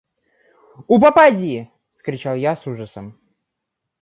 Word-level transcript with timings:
–У 0.87 0.99
попадьи!– 0.99 1.69
вскричал 1.91 2.33
я 2.35 2.55
с 2.55 2.65
ужасом. 2.65 3.19